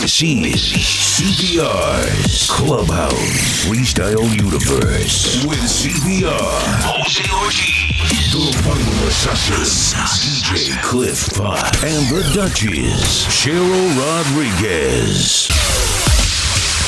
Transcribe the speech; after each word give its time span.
This 0.00 0.22
is 0.22 0.62
CPR's 1.18 2.48
Clubhouse 2.48 3.66
Freestyle 3.66 4.22
Universe 4.36 5.44
with 5.44 5.58
CPR, 5.58 6.30
Jose 6.86 7.26
Ortiz, 7.34 8.30
the 8.30 8.62
Bungler 8.62 9.10
Sessions, 9.10 9.94
DJ 10.22 10.80
Cliff 10.84 11.34
Pot, 11.34 11.82
and 11.82 12.06
the 12.14 12.22
Duchess, 12.32 13.26
Cheryl 13.26 13.88
Rodriguez. 13.98 15.48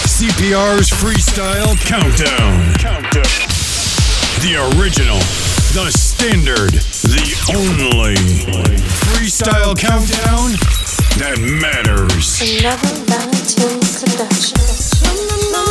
CPR's 0.06 0.90
Freestyle 0.90 1.76
Countdown. 1.80 2.74
Countdown. 2.78 3.24
The 4.38 4.54
original, 4.78 5.18
the 5.74 5.90
standard, 5.90 6.74
the 7.02 7.26
only. 7.58 8.14
Freestyle 9.10 9.76
Countdown 9.76 10.79
that 11.18 11.38
matters. 11.60 12.40
Another 12.40 12.94
Valentine's 13.06 14.02
production. 14.02 15.69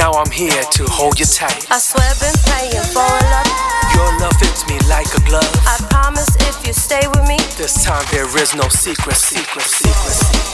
Now 0.00 0.12
I'm 0.12 0.30
here 0.30 0.62
to 0.62 0.84
hold 0.88 1.20
you 1.20 1.26
tight. 1.26 1.70
I 1.70 1.76
swear, 1.76 2.08
been 2.24 2.32
praying 2.48 2.88
for 2.88 3.04
love. 3.04 3.44
Your 3.92 4.08
love 4.18 4.32
fits 4.40 4.66
me 4.66 4.78
like 4.88 5.12
a 5.12 5.20
glove. 5.28 5.44
I 5.68 5.76
promise 5.90 6.34
if 6.48 6.66
you 6.66 6.72
stay 6.72 7.06
with 7.06 7.28
me. 7.28 7.36
This 7.60 7.84
time 7.84 8.06
there 8.10 8.24
is 8.40 8.54
no 8.54 8.66
secret, 8.68 9.16
secret, 9.16 9.60
secret. 9.60 10.16
secret. 10.16 10.50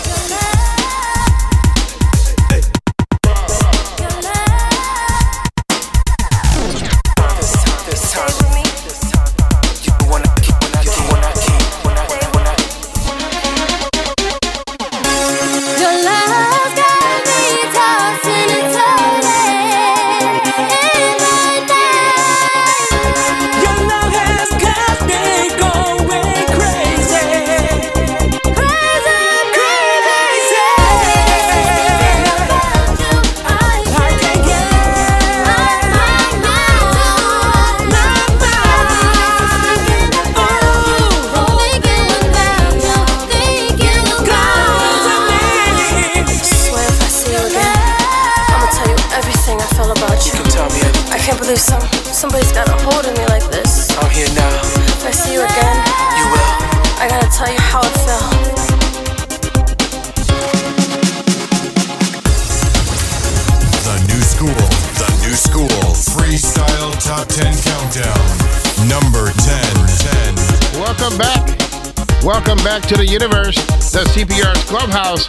Back 72.76 72.88
to 72.88 72.96
the 72.96 73.06
universe, 73.06 73.56
the 73.88 74.05
CPR's 74.12 74.61
Clubhouse, 74.69 75.25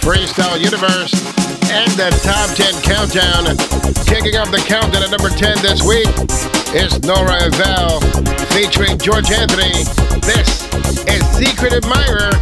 Freestyle 0.00 0.56
Universe, 0.56 1.12
and 1.68 1.92
the 2.00 2.08
Top 2.24 2.48
10 2.56 2.80
Countdown. 2.80 3.44
Kicking 4.08 4.40
off 4.40 4.48
the 4.48 4.64
countdown 4.64 5.04
at 5.04 5.12
number 5.12 5.28
10 5.28 5.60
this 5.60 5.84
week 5.84 6.08
is 6.72 6.96
Nora 7.04 7.44
and 7.44 7.52
Val 7.60 8.00
featuring 8.56 8.96
George 8.96 9.28
Anthony. 9.28 9.84
This 10.24 10.64
is 11.04 11.20
Secret 11.36 11.76
Admirer, 11.76 12.32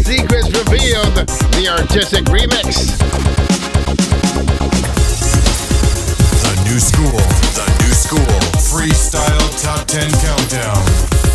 Secrets 0.00 0.48
Revealed, 0.48 1.12
the 1.60 1.68
artistic 1.68 2.24
remix. 2.32 2.96
The 6.40 6.54
new 6.64 6.80
school. 6.80 7.20
The 7.52 7.68
new 7.84 7.92
school. 7.92 8.36
Freestyle 8.64 9.44
Top 9.60 9.84
10 9.84 10.08
Countdown. 10.24 10.80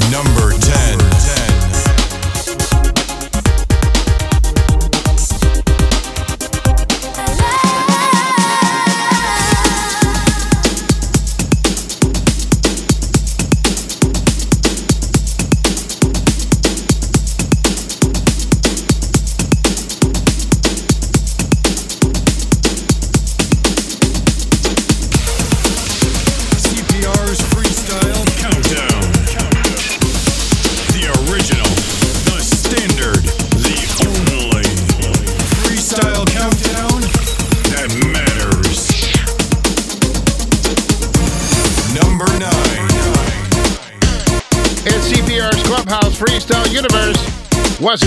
Number 0.09 0.57
10. 0.57 0.75
10. 0.75 0.84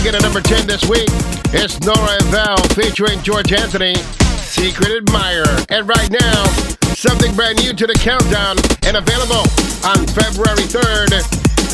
At 0.08 0.22
number 0.22 0.40
10 0.40 0.66
this 0.66 0.88
week, 0.88 1.04
it's 1.52 1.76
Nora 1.84 2.16
and 2.16 2.28
Val 2.32 2.56
featuring 2.72 3.20
George 3.20 3.52
Anthony, 3.52 3.94
Secret 4.40 5.04
Admirer. 5.04 5.60
And 5.68 5.86
right 5.86 6.08
now, 6.08 6.44
something 6.96 7.36
brand 7.36 7.60
new 7.60 7.74
to 7.74 7.86
the 7.86 7.92
countdown 7.92 8.56
and 8.88 8.96
available 8.96 9.44
on 9.84 10.00
February 10.16 10.64
3rd. 10.64 11.12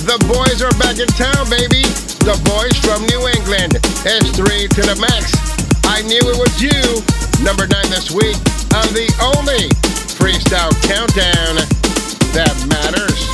The 0.03 0.19
boys 0.27 0.67
are 0.67 0.75
back 0.83 0.99
in 0.99 1.07
town, 1.15 1.47
baby. 1.47 1.87
The 2.27 2.35
boys 2.43 2.75
from 2.83 3.07
New 3.07 3.23
England. 3.39 3.79
It's 4.03 4.35
three 4.35 4.67
to 4.67 4.83
the 4.83 4.99
max. 4.99 5.31
I 5.87 6.03
knew 6.03 6.19
it 6.19 6.35
was 6.35 6.59
you. 6.59 6.83
Number 7.47 7.71
9 7.71 7.71
this 7.95 8.11
week 8.11 8.35
on 8.75 8.91
the 8.99 9.07
only 9.23 9.71
freestyle 10.19 10.75
countdown 10.83 11.63
that 12.35 12.55
matters. 12.67 13.34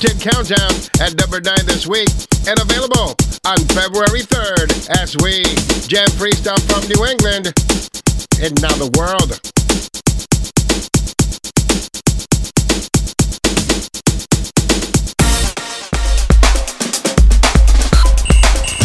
10 0.00 0.18
Countdown 0.18 0.72
at 0.98 1.14
number 1.20 1.42
9 1.44 1.54
this 1.66 1.86
week 1.86 2.08
and 2.48 2.56
available 2.58 3.12
on 3.44 3.58
February 3.76 4.24
3rd 4.24 4.88
as 4.96 5.12
we 5.20 5.44
jam 5.92 6.08
freestyle 6.16 6.56
from 6.72 6.80
New 6.88 7.04
England 7.04 7.52
and 8.40 8.56
now 8.64 8.72
the 8.80 8.88
world. 8.96 9.36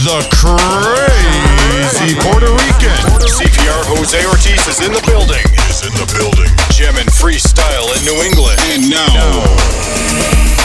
The 0.04 0.20
crazy 0.36 2.16
Puerto 2.20 2.52
Rican. 2.52 3.00
CPR 3.24 3.88
Jose 3.88 4.20
Ortiz 4.28 4.68
is 4.68 4.86
in 4.86 4.92
the 4.92 5.02
building. 5.08 5.40
Is 5.72 5.88
in 5.88 5.94
the 5.96 6.12
building. 6.12 6.52
Jamming 6.76 7.08
freestyle 7.08 7.88
in 7.96 8.04
New 8.04 8.22
England. 8.22 8.60
And 8.68 8.90
now. 8.90 9.08
now. 9.16 10.65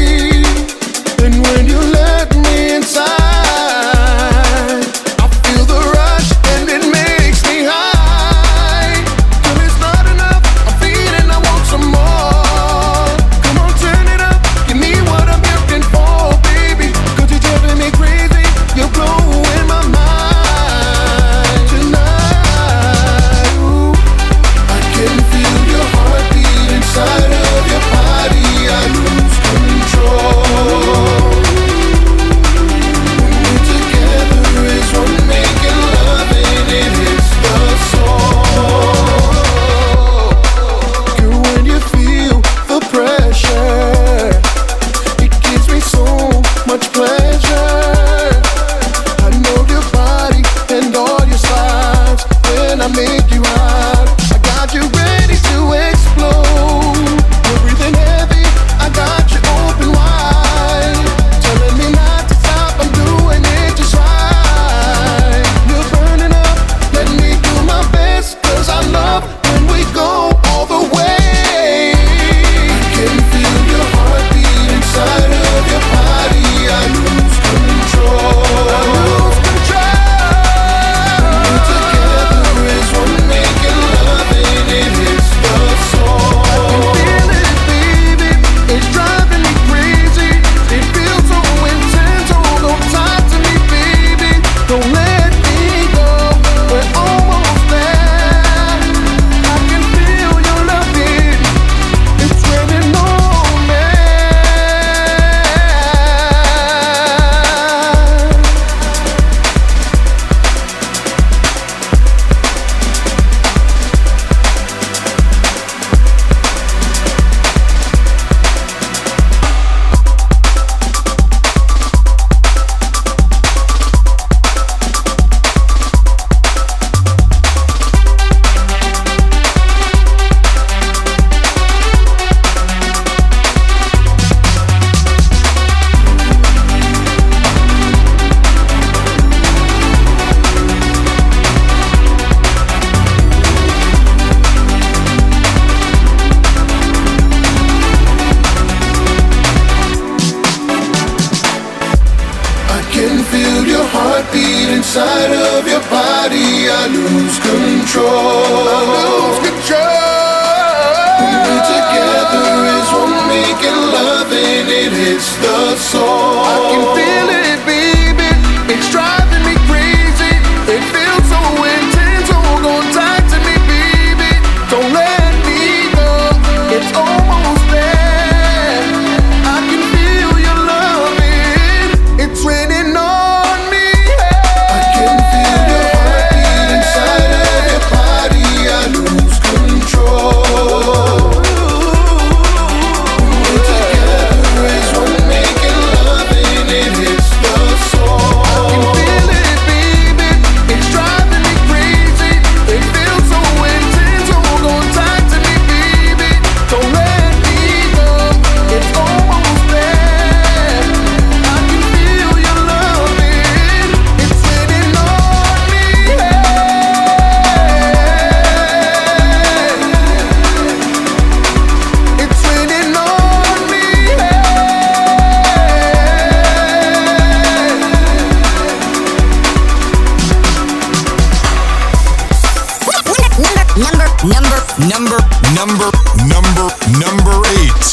number, 234.79 235.19
number, 235.51 235.89
number, 236.31 236.67
number 236.95 237.35
eight. 237.59 237.83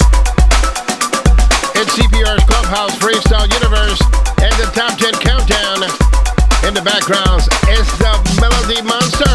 It's 1.75 1.91
CPR's 1.97 2.45
Clubhouse 2.45 2.95
Freestyle 2.99 3.51
Universe 3.51 3.99
and 4.43 4.53
the 4.61 4.71
top 4.75 4.99
10 4.99 5.15
countdown. 5.19 5.83
In 6.67 6.75
the 6.75 6.83
background 6.83 7.43
it's 7.67 7.91
the 7.99 8.13
Melody 8.41 8.83
Monster. 8.83 9.27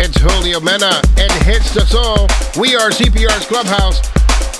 It's 0.00 0.16
Julio 0.20 0.60
Mena 0.60 1.02
and 1.18 1.32
Hits 1.44 1.74
the 1.74 1.84
Soul. 1.84 2.28
We 2.60 2.74
are 2.76 2.90
CPR's 2.90 3.46
Clubhouse 3.46 4.00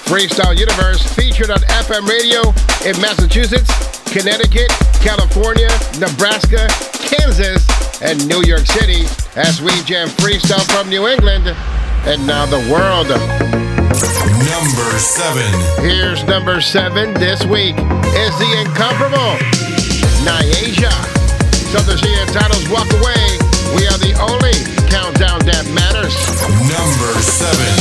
Freestyle 0.05 0.57
Universe, 0.57 1.03
featured 1.15 1.50
on 1.50 1.59
FM 1.83 2.07
radio 2.09 2.41
in 2.87 3.00
Massachusetts, 3.00 3.71
Connecticut, 4.05 4.71
California, 5.00 5.69
Nebraska, 5.99 6.69
Kansas, 6.93 7.67
and 8.00 8.26
New 8.29 8.43
York 8.45 8.67
City 8.67 9.05
as 9.37 9.61
we 9.61 9.73
jam 9.83 10.09
freestyle 10.09 10.65
from 10.71 10.88
New 10.88 11.09
England 11.09 11.47
and 12.07 12.25
now 12.27 12.47
the 12.47 12.63
world. 12.71 13.09
Number 14.47 14.99
seven. 14.99 15.51
Here's 15.83 16.23
number 16.25 16.61
seven 16.61 17.13
this 17.15 17.45
week 17.45 17.75
is 17.77 18.33
the 18.39 18.51
incomparable 18.63 19.35
Niaja. 20.23 20.95
Something 21.75 21.97
she 21.99 22.15
entitles 22.21 22.69
Walk 22.69 22.87
Away. 23.03 23.27
We 23.75 23.87
are 23.91 23.99
the 23.99 24.15
only 24.23 24.55
countdown 24.89 25.41
that 25.47 25.67
matters. 25.75 26.15
Number 26.71 27.21
seven. 27.21 27.75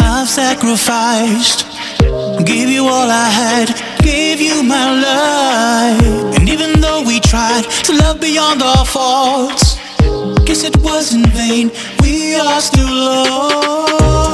I've 0.00 0.28
sacrificed. 0.28 1.66
Give 2.44 2.68
you 2.70 2.84
all 2.84 3.10
I 3.10 3.28
had, 3.28 3.68
gave 4.02 4.40
you 4.40 4.62
my 4.62 4.86
life. 5.08 6.38
And 6.38 6.48
even 6.48 6.80
though 6.80 7.02
we 7.02 7.18
tried 7.20 7.64
to 7.86 7.92
love 7.92 8.20
beyond 8.20 8.62
our 8.62 8.84
faults, 8.84 9.76
guess 10.46 10.62
it 10.62 10.76
was 10.78 11.12
in 11.12 11.24
vain. 11.30 11.70
We 12.02 12.36
are 12.36 12.60
still 12.60 12.86
lost. 12.86 14.27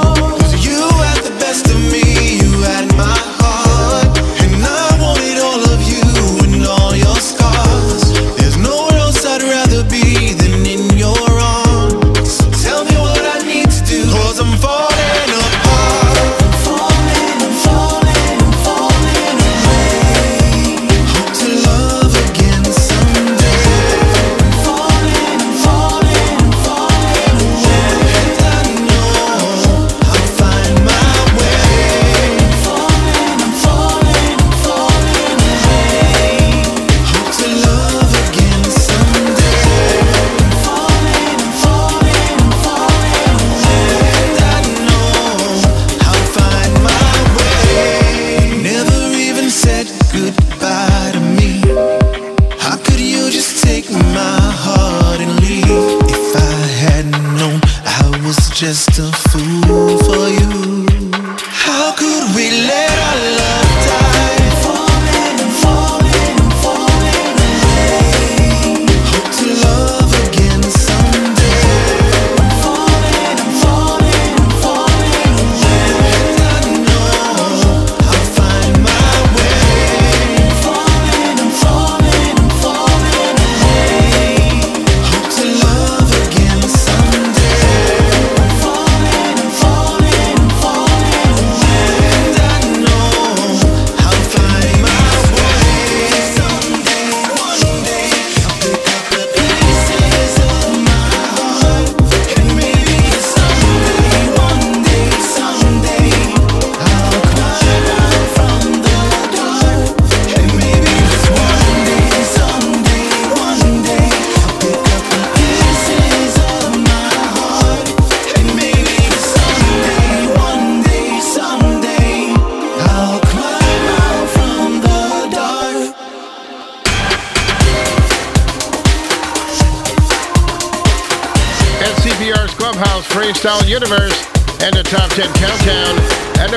just 58.75 59.04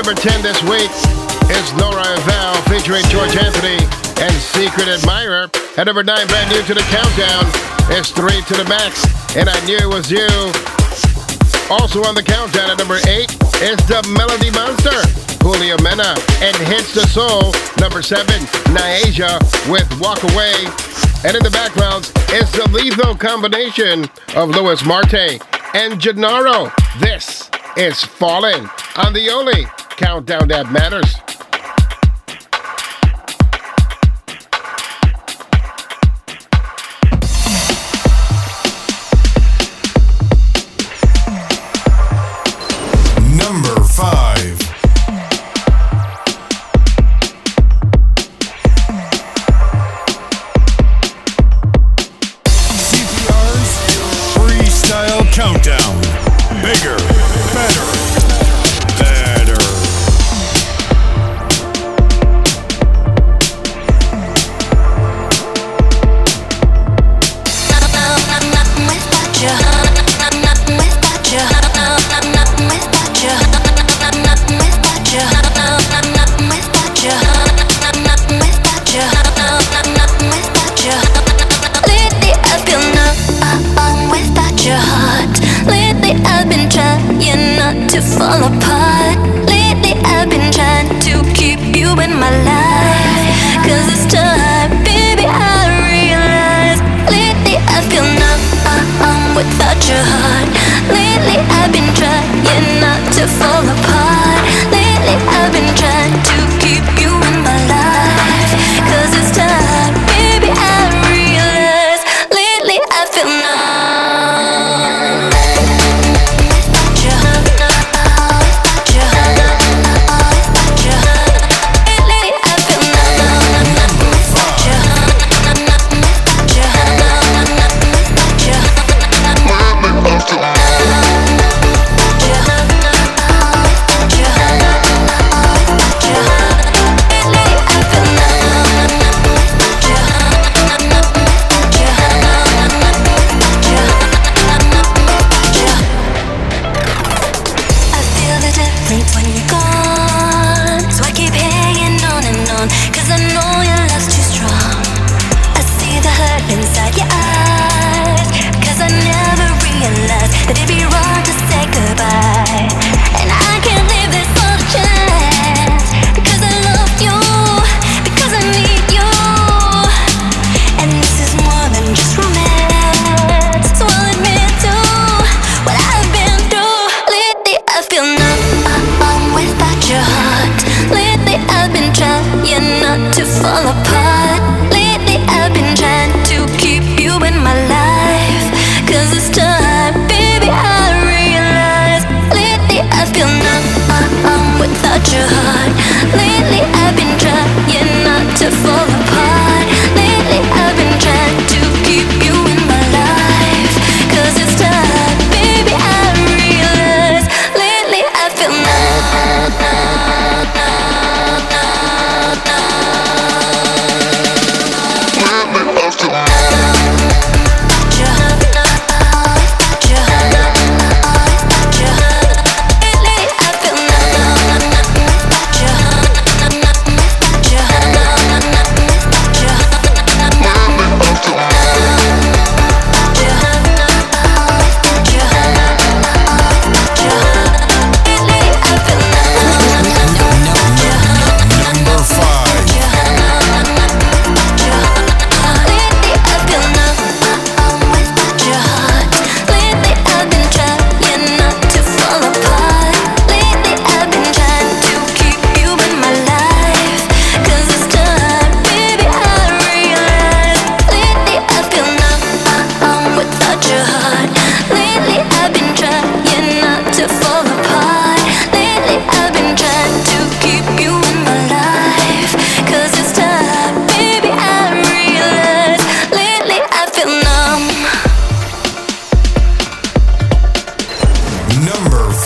Number 0.08 0.22
10 0.22 0.40
this 0.40 0.62
week 0.62 0.88
is 1.52 1.68
Laura 1.76 2.16
Val 2.24 2.56
featuring 2.62 3.04
George 3.12 3.36
Anthony 3.36 3.76
and 4.24 4.32
Secret 4.40 4.88
Admirer. 4.88 5.50
At 5.76 5.84
number 5.84 6.02
9, 6.02 6.26
brand 6.28 6.48
new 6.48 6.62
to 6.62 6.72
the 6.72 6.80
countdown, 6.88 7.44
is 7.92 8.08
3 8.12 8.40
to 8.40 8.54
the 8.56 8.64
max, 8.70 9.04
and 9.36 9.50
I 9.50 9.66
knew 9.66 9.76
it 9.76 9.84
was 9.84 10.10
you. 10.10 10.24
Also 11.68 12.08
on 12.08 12.14
the 12.14 12.22
countdown 12.24 12.70
at 12.70 12.78
number 12.78 12.96
8 13.04 13.28
is 13.60 13.76
the 13.84 14.00
Melody 14.16 14.48
Monster, 14.56 14.96
Julio 15.44 15.76
Mena, 15.84 16.16
and 16.40 16.56
Hits 16.56 16.94
the 16.94 17.04
Soul. 17.12 17.52
Number 17.76 18.00
7, 18.00 18.24
Niaja 18.72 19.36
with 19.68 19.84
Walk 20.00 20.24
Away. 20.32 20.56
And 21.20 21.36
in 21.36 21.44
the 21.44 21.52
background 21.52 22.08
is 22.32 22.50
the 22.52 22.66
lethal 22.72 23.14
combination 23.14 24.08
of 24.36 24.48
Luis 24.48 24.86
Marte 24.86 25.36
and 25.74 26.00
Gennaro. 26.00 26.72
This 26.98 27.50
is 27.78 28.02
Falling 28.02 28.68
on 28.96 29.12
the 29.12 29.30
only 29.30 29.64
countdown 29.90 30.48
that 30.48 30.72
matters. 30.72 31.14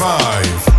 Five. 0.02 0.71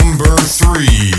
Number 0.00 0.36
three. 0.38 1.12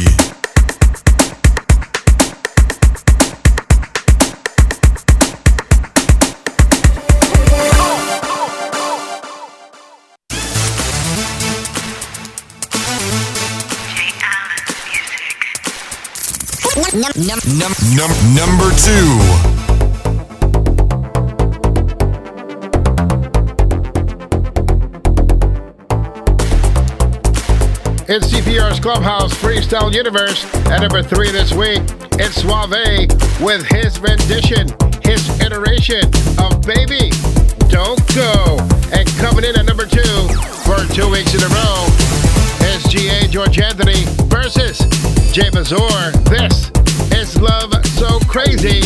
Num- 16.93 17.39
num- 17.95 18.36
number 18.36 18.69
two. 18.76 19.54
It's 28.07 28.27
CPR's 28.27 28.79
Clubhouse 28.79 29.33
Freestyle 29.33 29.91
Universe. 29.91 30.45
At 30.69 30.81
number 30.81 31.01
three 31.01 31.31
this 31.31 31.51
week, 31.53 31.81
it's 32.21 32.35
Suave 32.37 33.09
with 33.41 33.65
his 33.65 33.99
rendition, 33.99 34.69
his 35.01 35.25
iteration 35.41 36.05
of 36.37 36.61
Baby 36.61 37.09
Don't 37.73 37.97
Go. 38.13 38.61
And 38.93 39.09
coming 39.17 39.43
in 39.43 39.57
at 39.57 39.65
number 39.65 39.89
two 39.89 40.05
for 40.69 40.77
two 40.93 41.09
weeks 41.09 41.33
in 41.33 41.41
a 41.41 41.49
row, 41.49 41.89
it's 42.69 42.85
GA 42.93 43.25
George 43.25 43.57
Anthony 43.57 44.05
versus 44.29 44.77
Jay 45.33 45.49
Mazur. 45.49 46.13
This 46.29 46.69
is 47.09 47.41
Love 47.41 47.73
So 47.97 48.19
Crazy. 48.29 48.85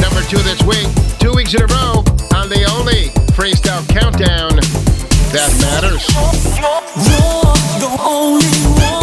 Number 0.00 0.24
two 0.24 0.40
this 0.40 0.62
week, 0.64 0.88
two 1.20 1.34
weeks 1.36 1.52
in 1.52 1.60
a 1.60 1.68
row 1.68 2.00
on 2.32 2.48
the 2.48 2.64
only 2.72 3.12
freestyle 3.36 3.86
countdown 3.92 4.56
that 5.32 5.52
matters. 5.62 6.02
You're 6.58 7.54
the 7.78 7.90
only 8.02 8.50
one, 8.82 8.99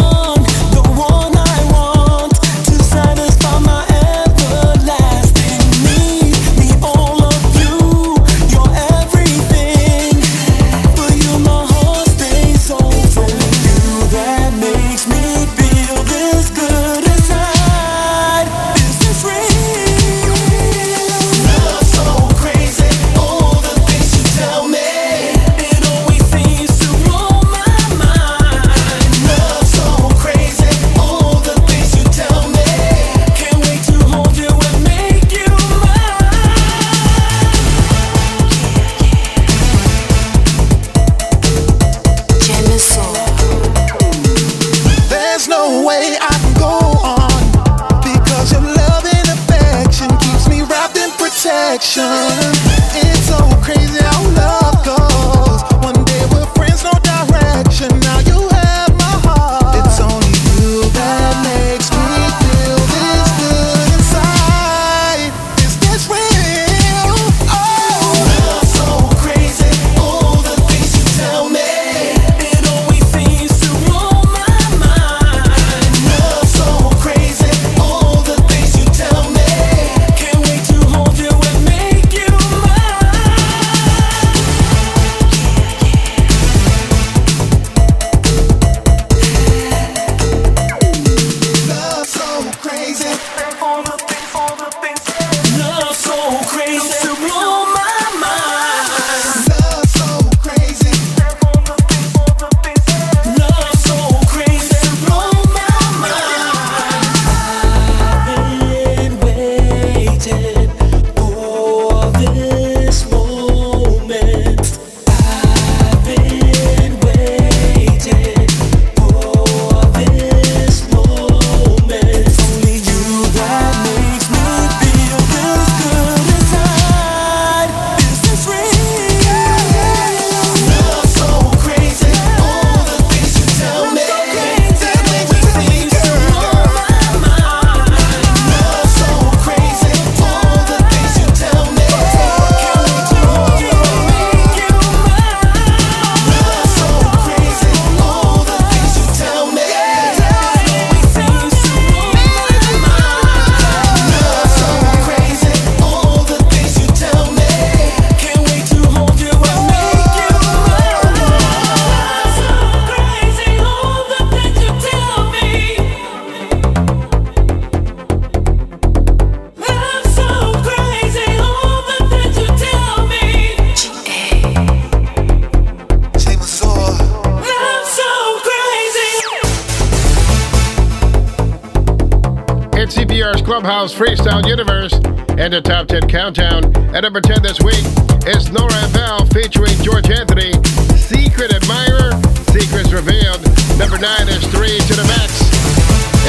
Clubhouse 183.68 183.92
Freestyle 183.92 184.48
Universe 184.48 184.94
and 185.36 185.52
the 185.52 185.60
Top 185.60 185.88
10 185.88 186.08
Countdown. 186.08 186.72
At 186.96 187.04
number 187.04 187.20
10 187.20 187.44
this 187.44 187.60
week 187.60 187.84
is 188.24 188.48
Nora 188.48 188.72
Val 188.96 189.28
featuring 189.28 189.76
George 189.84 190.08
Anthony. 190.08 190.56
Secret 190.96 191.52
Admirer, 191.52 192.16
Secrets 192.48 192.96
Revealed. 192.96 193.44
Number 193.76 194.00
9 194.00 194.08
is 194.32 194.40
3 194.56 194.72
to 194.72 194.94
the 194.96 195.04
Max. 195.04 195.44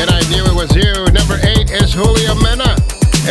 And 0.03 0.11
I 0.11 0.19
Knew 0.27 0.43
It 0.51 0.55
Was 0.59 0.75
You. 0.75 0.91
Number 1.15 1.39
8 1.39 1.71
is 1.79 1.95
Julio 1.95 2.35
Mena 2.43 2.75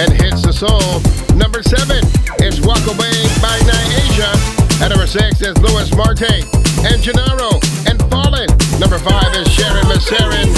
and 0.01 0.09
Hits 0.17 0.41
the 0.41 0.57
Soul. 0.57 1.05
Number 1.37 1.61
7 1.61 2.01
is 2.41 2.65
Walk 2.65 2.81
Away 2.89 3.13
by 3.45 3.61
Asia. 3.61 4.33
At 4.81 4.89
number 4.89 5.05
6 5.05 5.21
is 5.45 5.53
Luis 5.61 5.93
Marte 5.93 6.49
and 6.81 6.97
Gennaro 7.05 7.61
and 7.85 8.01
Fallen. 8.09 8.49
Number 8.81 8.97
5 8.97 9.37
is 9.37 9.53
Sharon 9.53 9.85
Masserin 9.85 10.49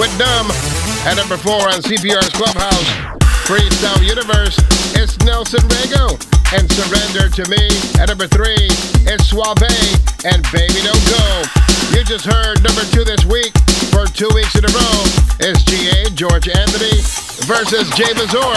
with 0.00 0.08
Numb. 0.16 0.48
At 1.04 1.20
number 1.20 1.36
4 1.36 1.52
on 1.68 1.84
CPR's 1.84 2.32
Clubhouse 2.32 2.88
Freestyle 3.44 4.00
Universe 4.00 4.56
is 4.96 5.20
Nelson 5.20 5.60
Rego 5.68 6.16
and 6.56 6.64
Surrender 6.64 7.28
to 7.28 7.44
Me. 7.52 7.60
At 8.00 8.08
number 8.08 8.24
3 8.24 8.48
is 9.12 9.20
Suave 9.28 9.68
and 10.24 10.40
Baby 10.48 10.80
Don't 10.80 11.04
Go. 11.04 11.24
You 11.92 12.08
just 12.08 12.24
heard 12.24 12.64
number 12.64 12.80
2 12.88 13.04
this 13.04 13.20
week 13.28 13.52
for 13.92 14.08
two 14.08 14.32
weeks 14.32 14.56
in 14.56 14.64
a 14.64 14.72
row 14.72 14.96
is 15.44 15.60
GA 15.68 16.08
George 16.16 16.48
Anthony 16.48 16.96
versus 17.44 17.84
Jay 18.00 18.08
Mazur. 18.16 18.56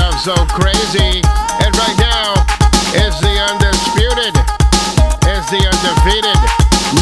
Love 0.00 0.16
So 0.16 0.32
Crazy. 0.56 1.20
And 1.60 1.72
right 1.76 1.98
now 2.00 2.40
is 2.96 3.12
the 3.20 3.36
undisputed, 3.52 4.32
is 5.28 5.44
the 5.52 5.60
undefeated 5.60 6.40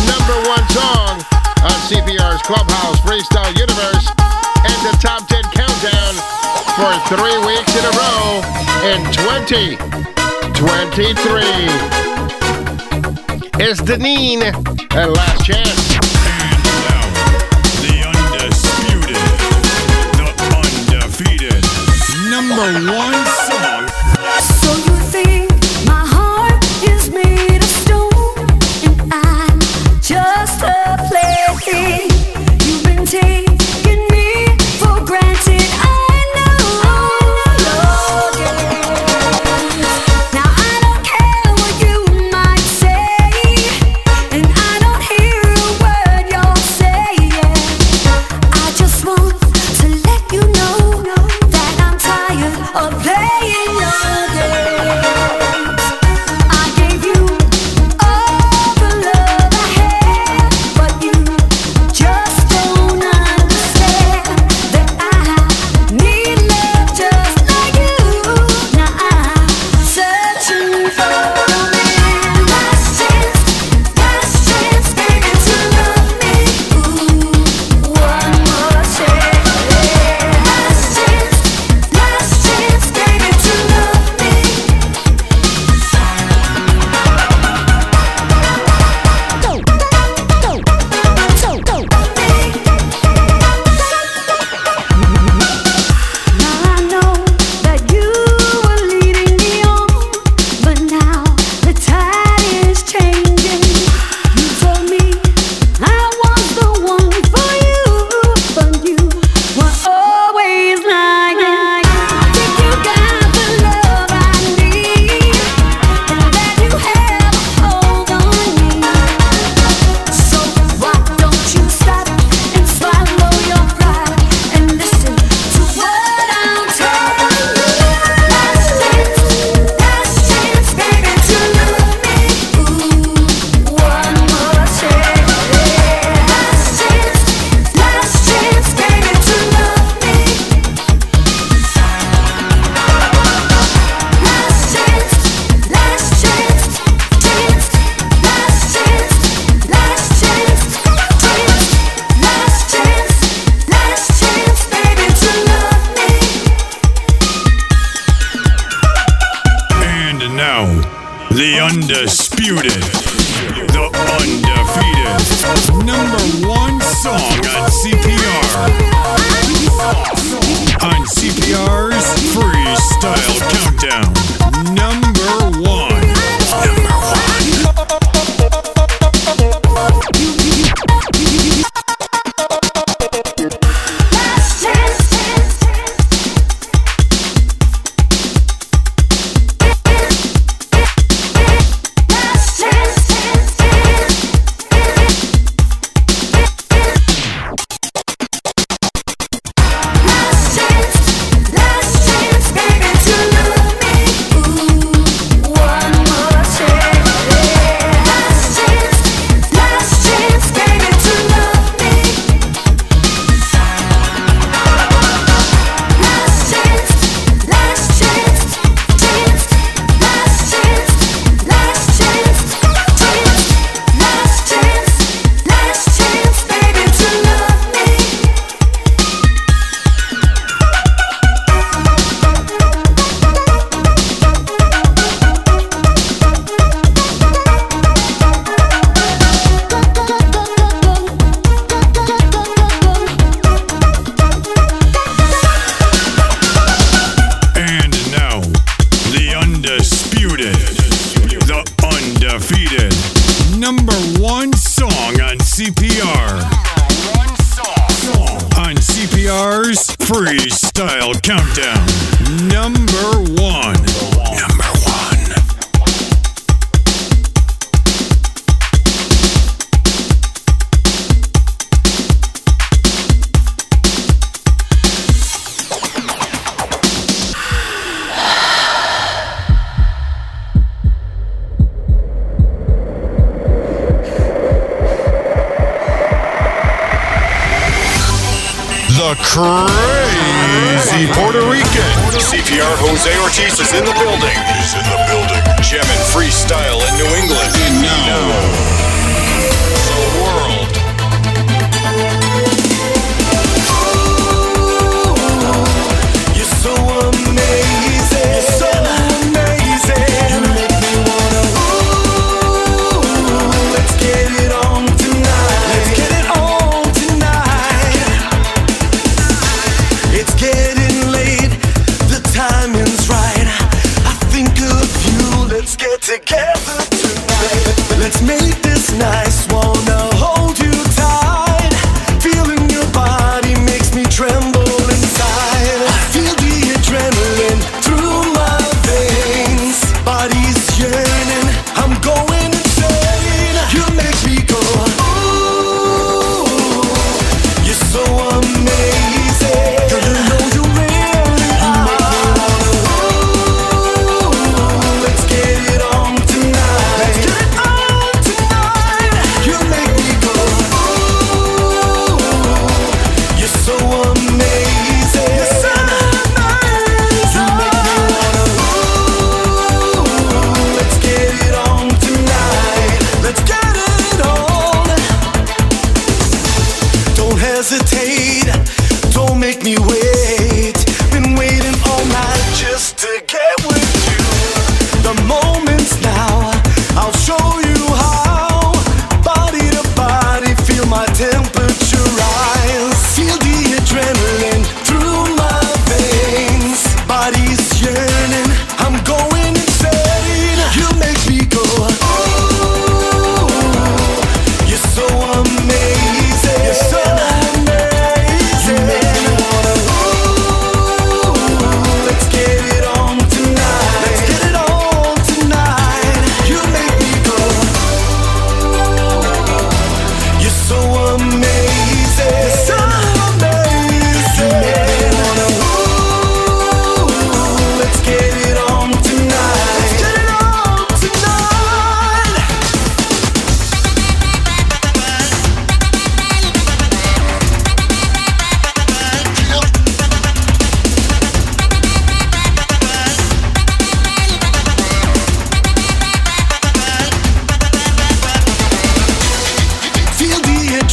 number 0.02 0.36
one 0.50 0.66
song 0.74 1.39
on 1.62 1.76
CPR's 1.92 2.40
Clubhouse 2.42 2.98
Freestyle 3.00 3.52
Universe 3.52 4.08
and 4.64 4.80
the 4.86 4.96
top 4.96 5.26
10 5.28 5.42
countdown 5.52 6.14
for 6.72 6.88
three 7.12 7.36
weeks 7.44 7.76
in 7.76 7.84
a 7.84 7.92
row 8.00 8.40
in 8.88 9.04
2023. 9.12 9.84
It's 13.62 13.80
Deneen 13.82 14.40
and 14.96 15.12
Last 15.12 15.44
Chance. 15.44 16.00
Now, 16.88 17.04
the 17.84 18.08
undisputed, 18.08 19.20
the 20.16 20.32
undefeated, 20.56 21.62
number 22.30 22.72
one 22.90 23.49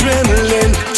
adrenaline. 0.07 0.96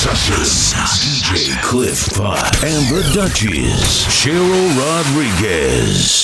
DJ 0.00 1.60
Cliff 1.60 2.08
Pott, 2.14 2.64
and 2.64 2.86
the 2.88 3.02
Duchess, 3.12 4.06
Cheryl 4.06 4.74
Rodriguez. 4.78 6.19